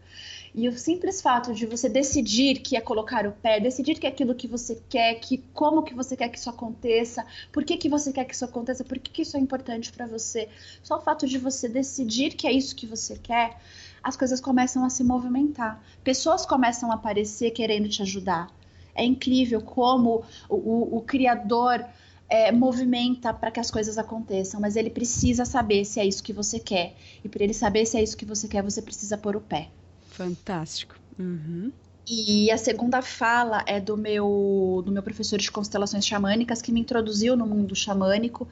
E 0.53 0.69
o 0.69 0.77
simples 0.77 1.21
fato 1.21 1.53
de 1.53 1.65
você 1.65 1.89
decidir 1.89 2.59
que 2.59 2.77
é 2.77 2.81
colocar 2.81 3.25
o 3.25 3.31
pé, 3.31 3.59
decidir 3.59 3.99
que 3.99 4.05
é 4.05 4.09
aquilo 4.09 4.35
que 4.35 4.47
você 4.47 4.81
quer, 4.87 5.15
que 5.15 5.39
como 5.53 5.83
que 5.83 5.93
você 5.93 6.15
quer 6.15 6.29
que 6.29 6.37
isso 6.37 6.49
aconteça, 6.49 7.25
por 7.51 7.63
que 7.63 7.75
que 7.75 7.89
você 7.89 8.13
quer 8.13 8.25
que 8.25 8.35
isso 8.35 8.45
aconteça, 8.45 8.83
por 8.83 8.99
que 8.99 9.11
que 9.11 9.21
isso 9.23 9.35
é 9.35 9.39
importante 9.39 9.91
para 9.91 10.05
você, 10.05 10.47
só 10.83 10.97
o 10.97 11.01
fato 11.01 11.27
de 11.27 11.37
você 11.37 11.67
decidir 11.67 12.35
que 12.35 12.47
é 12.47 12.51
isso 12.51 12.75
que 12.75 12.85
você 12.85 13.17
quer, 13.17 13.57
as 14.03 14.15
coisas 14.15 14.39
começam 14.39 14.85
a 14.85 14.89
se 14.91 15.03
movimentar. 15.03 15.81
Pessoas 16.03 16.45
começam 16.45 16.91
a 16.91 16.95
aparecer 16.95 17.49
querendo 17.49 17.89
te 17.89 18.03
ajudar 18.03 18.47
é 18.95 19.03
incrível 19.03 19.61
como 19.61 20.23
o, 20.49 20.55
o, 20.55 20.97
o 20.97 21.01
criador 21.01 21.85
é, 22.29 22.51
movimenta 22.51 23.33
para 23.33 23.51
que 23.51 23.59
as 23.59 23.69
coisas 23.69 23.97
aconteçam, 23.97 24.59
mas 24.59 24.75
ele 24.75 24.89
precisa 24.89 25.45
saber 25.45 25.85
se 25.85 25.99
é 25.99 26.05
isso 26.05 26.23
que 26.23 26.33
você 26.33 26.59
quer. 26.59 26.95
E 27.23 27.29
para 27.29 27.43
ele 27.43 27.53
saber 27.53 27.85
se 27.85 27.97
é 27.97 28.03
isso 28.03 28.17
que 28.17 28.25
você 28.25 28.47
quer, 28.47 28.63
você 28.63 28.81
precisa 28.81 29.17
pôr 29.17 29.35
o 29.35 29.41
pé. 29.41 29.69
Fantástico. 30.09 30.95
Uhum. 31.19 31.71
E 32.07 32.51
a 32.51 32.57
segunda 32.57 33.01
fala 33.01 33.63
é 33.65 33.79
do 33.79 33.97
meu, 33.97 34.83
do 34.85 34.91
meu 34.91 35.01
professor 35.01 35.39
de 35.39 35.51
constelações 35.51 36.05
xamânicas 36.05 36.61
que 36.61 36.71
me 36.71 36.79
introduziu 36.79 37.35
no 37.35 37.47
mundo 37.47 37.75
xamânico, 37.75 38.47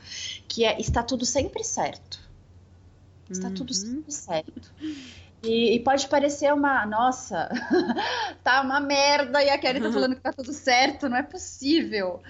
que 0.48 0.66
é 0.66 0.80
está 0.80 1.04
tudo 1.04 1.26
sempre 1.26 1.64
certo. 1.64 2.20
Está 3.30 3.48
uhum. 3.48 3.54
tudo 3.54 3.74
sempre 3.74 4.12
certo. 4.12 4.74
E, 5.44 5.76
e, 5.76 5.80
pode 5.82 6.08
parecer 6.08 6.54
uma, 6.54 6.86
nossa, 6.86 7.50
tá 8.42 8.62
uma 8.62 8.80
merda 8.80 9.44
e 9.44 9.50
a 9.50 9.58
Kelly 9.58 9.82
tá 9.82 9.88
uhum. 9.88 9.94
falando 9.94 10.16
que 10.16 10.22
tá 10.22 10.32
tudo 10.32 10.54
certo, 10.54 11.10
não 11.10 11.18
é 11.18 11.24
possível. 11.24 12.22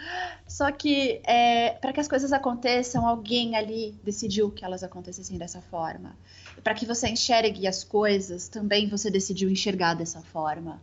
Só 0.47 0.71
que 0.71 1.21
é, 1.23 1.73
para 1.73 1.93
que 1.93 1.99
as 1.99 2.07
coisas 2.07 2.33
aconteçam, 2.33 3.07
alguém 3.07 3.55
ali 3.55 3.95
decidiu 4.03 4.49
que 4.49 4.65
elas 4.65 4.83
acontecessem 4.83 5.37
dessa 5.37 5.61
forma. 5.61 6.15
Para 6.63 6.73
que 6.73 6.87
você 6.87 7.07
enxergue 7.07 7.67
as 7.67 7.83
coisas, 7.83 8.47
também 8.47 8.89
você 8.89 9.11
decidiu 9.11 9.47
enxergar 9.47 9.93
dessa 9.93 10.21
forma. 10.21 10.81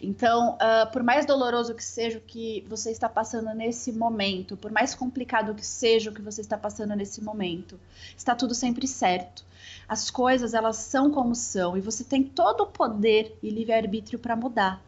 Então, 0.00 0.56
uh, 0.56 0.90
por 0.92 1.02
mais 1.02 1.24
doloroso 1.24 1.74
que 1.74 1.84
seja 1.84 2.18
o 2.18 2.20
que 2.20 2.64
você 2.68 2.90
está 2.90 3.08
passando 3.08 3.54
nesse 3.54 3.92
momento, 3.92 4.56
por 4.56 4.70
mais 4.70 4.94
complicado 4.94 5.54
que 5.54 5.66
seja 5.66 6.10
o 6.10 6.14
que 6.14 6.22
você 6.22 6.40
está 6.40 6.58
passando 6.58 6.94
nesse 6.94 7.22
momento, 7.22 7.78
está 8.16 8.34
tudo 8.34 8.54
sempre 8.54 8.86
certo 8.86 9.44
as 9.88 10.10
coisas 10.10 10.52
elas 10.52 10.76
são 10.76 11.10
como 11.10 11.34
são 11.34 11.76
e 11.76 11.80
você 11.80 12.02
tem 12.02 12.22
todo 12.22 12.62
o 12.62 12.66
poder 12.66 13.38
e 13.42 13.50
livre-arbítrio 13.50 14.18
para 14.18 14.34
mudar. 14.34 14.82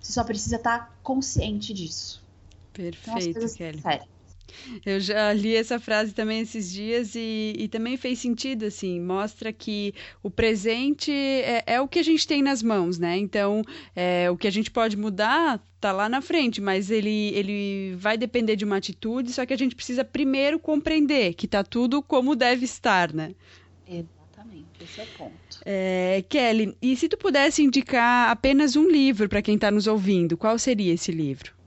Você 0.00 0.12
só 0.12 0.22
precisa 0.22 0.56
estar 0.56 0.78
tá 0.78 0.92
consciente 1.02 1.72
disso. 1.72 2.22
Perfeito, 2.72 3.38
então, 3.38 3.54
Kelly. 3.54 4.08
Eu 4.84 5.00
já 5.00 5.32
li 5.32 5.54
essa 5.54 5.78
frase 5.78 6.12
também 6.12 6.40
esses 6.40 6.72
dias 6.72 7.14
e, 7.14 7.54
e, 7.58 7.68
também 7.68 7.96
fez 7.96 8.18
sentido, 8.18 8.64
assim, 8.64 9.00
mostra 9.00 9.52
que 9.52 9.94
o 10.22 10.30
presente 10.30 11.12
é, 11.12 11.64
é, 11.66 11.80
o 11.80 11.88
que 11.88 11.98
a 11.98 12.02
gente 12.02 12.26
tem 12.26 12.42
nas 12.42 12.62
mãos, 12.62 12.98
né? 12.98 13.16
Então, 13.16 13.62
é, 13.94 14.30
o 14.30 14.36
que 14.36 14.46
a 14.46 14.52
gente 14.52 14.70
pode 14.70 14.96
mudar 14.96 15.62
tá 15.80 15.92
lá 15.92 16.08
na 16.08 16.20
frente, 16.20 16.60
mas 16.60 16.90
ele, 16.90 17.32
ele 17.34 17.94
vai 17.96 18.16
depender 18.16 18.56
de 18.56 18.64
uma 18.64 18.76
atitude, 18.76 19.32
só 19.32 19.46
que 19.46 19.52
a 19.52 19.58
gente 19.58 19.76
precisa 19.76 20.04
primeiro 20.04 20.58
compreender 20.58 21.34
que 21.34 21.46
tá 21.46 21.62
tudo 21.62 22.02
como 22.02 22.34
deve 22.34 22.64
estar, 22.64 23.12
né? 23.12 23.34
Esse 24.80 25.00
é 25.00 25.04
o 25.04 25.06
ponto. 25.18 25.34
É, 25.64 26.24
Kelly, 26.28 26.76
e 26.80 26.96
se 26.96 27.08
tu 27.08 27.16
pudesse 27.16 27.62
indicar 27.62 28.30
apenas 28.30 28.76
um 28.76 28.88
livro 28.88 29.28
para 29.28 29.42
quem 29.42 29.56
está 29.56 29.70
nos 29.70 29.86
ouvindo, 29.86 30.36
qual 30.36 30.58
seria 30.58 30.94
esse 30.94 31.10
livro? 31.10 31.57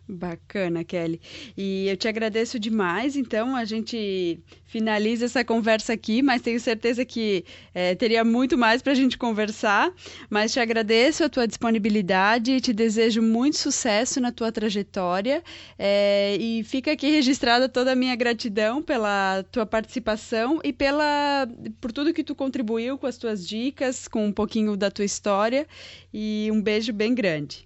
Bacana, 0.09 0.85
Kelly. 0.85 1.21
E 1.57 1.89
eu 1.89 1.97
te 1.97 2.07
agradeço 2.07 2.61
demais. 2.61 3.17
Então, 3.17 3.57
a 3.57 3.65
gente 3.65 4.39
finaliza 4.65 5.25
essa 5.25 5.45
conversa 5.45 5.95
aqui, 5.95 6.23
mas 6.23 6.43
tenho 6.43 6.61
certeza 6.61 7.05
que 7.05 7.45
é, 7.75 7.93
teria 7.97 8.23
muito 8.23 8.57
mais 8.57 8.81
para 8.83 8.93
a 8.93 8.95
gente 8.95 9.19
conversar. 9.19 9.93
Mas 10.31 10.53
te 10.53 10.61
agradeço 10.61 11.25
a 11.25 11.29
tua 11.29 11.45
disponibilidade 11.45 12.53
e 12.53 12.61
te 12.61 12.73
desejo 12.73 13.21
muito 13.21 13.57
sucesso 13.59 14.21
na 14.21 14.31
tua 14.31 14.53
trajetória. 14.53 15.43
É, 15.77 16.37
e 16.39 16.63
fica 16.63 16.93
aqui 16.93 17.11
registrada 17.11 17.69
toda 17.69 17.91
a 17.91 17.97
minha 17.97 18.15
gratidão 18.15 18.81
pela 18.81 19.43
tua 19.51 19.67
participação 19.67 20.61
e 20.63 20.73
pela 20.73 21.49
por 21.81 21.91
tudo 21.91 22.15
que 22.15 22.23
tu 22.23 22.35
contribuiu 22.35 22.97
com 22.97 23.09
as 23.09 23.19
tuas 23.19 23.47
dicas, 23.47 24.07
com 24.07 24.25
um 24.25 24.33
pouquinho 24.33 24.77
da 24.77 24.89
tua 24.89 25.05
história. 25.05 25.67
E 26.15 26.49
um 26.53 26.63
beijo 26.63 26.93
bem 26.93 27.13
grande. 27.13 27.66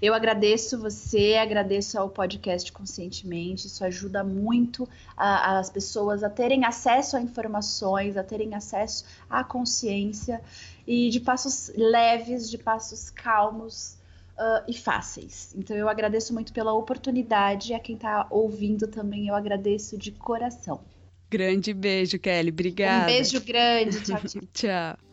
Eu 0.00 0.14
agradeço 0.14 0.78
você, 0.78 1.34
agradeço 1.34 1.98
ao 1.98 2.08
podcast 2.08 2.72
Conscientemente. 2.72 3.66
Isso 3.66 3.84
ajuda 3.84 4.24
muito 4.24 4.88
a, 5.16 5.58
as 5.58 5.68
pessoas 5.68 6.22
a 6.22 6.30
terem 6.30 6.64
acesso 6.64 7.16
a 7.16 7.20
informações, 7.20 8.16
a 8.16 8.22
terem 8.22 8.54
acesso 8.54 9.04
à 9.28 9.44
consciência 9.44 10.40
e 10.86 11.10
de 11.10 11.20
passos 11.20 11.70
leves, 11.76 12.50
de 12.50 12.58
passos 12.58 13.10
calmos. 13.10 13.98
Uh, 14.40 14.64
e 14.66 14.72
fáceis. 14.72 15.54
Então 15.54 15.76
eu 15.76 15.86
agradeço 15.86 16.32
muito 16.32 16.50
pela 16.54 16.72
oportunidade. 16.72 17.74
A 17.74 17.78
quem 17.78 17.94
está 17.94 18.26
ouvindo 18.30 18.88
também 18.88 19.28
eu 19.28 19.34
agradeço 19.34 19.98
de 19.98 20.12
coração. 20.12 20.80
Grande 21.28 21.74
beijo, 21.74 22.18
Kelly. 22.18 22.48
Obrigada. 22.48 23.02
Um 23.02 23.06
beijo 23.06 23.38
grande. 23.42 24.00
Tchau, 24.00 24.20
tchau. 24.24 24.42
tchau. 24.54 25.09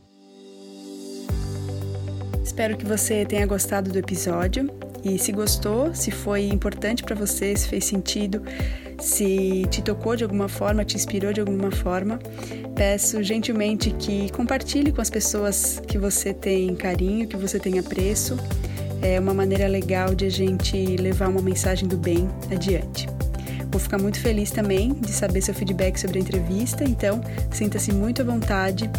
Espero 2.48 2.78
que 2.78 2.86
você 2.86 3.26
tenha 3.26 3.46
gostado 3.46 3.92
do 3.92 4.00
episódio 4.00 4.72
e 5.04 5.20
se 5.20 5.34
gostou, 5.34 5.94
se 5.94 6.12
foi 6.12 6.48
importante 6.48 7.04
para 7.04 7.14
você, 7.14 7.54
se 7.54 7.68
fez 7.68 7.84
sentido, 7.84 8.42
se 9.02 9.66
te 9.70 9.82
tocou 9.82 10.16
de 10.16 10.24
alguma 10.24 10.48
forma, 10.48 10.86
te 10.86 10.96
inspirou 10.96 11.34
de 11.34 11.42
alguma 11.42 11.70
forma, 11.72 12.18
peço 12.74 13.22
gentilmente 13.22 13.92
que 13.92 14.32
compartilhe 14.32 14.94
com 14.94 15.02
as 15.02 15.10
pessoas 15.10 15.82
que 15.86 15.98
você 15.98 16.34
tem 16.34 16.74
carinho, 16.74 17.28
que 17.28 17.36
você 17.36 17.60
tem 17.60 17.80
apreço. 17.80 18.38
É 19.02 19.20
uma 19.20 19.34
maneira 19.34 19.68
legal 19.68 20.16
de 20.16 20.26
a 20.26 20.32
gente 20.32 20.96
levar 20.96 21.28
uma 21.28 21.42
mensagem 21.42 21.86
do 21.86 21.98
bem 21.98 22.30
adiante. 22.50 23.10
Vou 23.70 23.80
ficar 23.80 23.98
muito 23.98 24.22
feliz 24.22 24.52
também 24.52 24.94
de 24.94 25.12
saber 25.12 25.42
seu 25.42 25.54
feedback 25.54 26.00
sobre 26.00 26.18
a 26.18 26.22
entrevista, 26.22 26.86
então 26.86 27.22
sinta-se 27.52 27.92
muito 27.92 28.22
à 28.22 28.26
vontade 28.26 28.90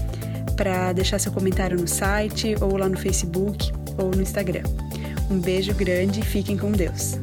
para 0.58 0.92
deixar 0.92 1.20
seu 1.20 1.30
comentário 1.30 1.78
no 1.80 1.86
site 1.86 2.56
ou 2.60 2.76
lá 2.76 2.88
no 2.88 2.98
Facebook 2.98 3.72
ou 3.96 4.10
no 4.10 4.20
Instagram. 4.20 4.64
Um 5.30 5.38
beijo 5.38 5.72
grande 5.72 6.18
e 6.18 6.24
fiquem 6.24 6.58
com 6.58 6.72
Deus. 6.72 7.16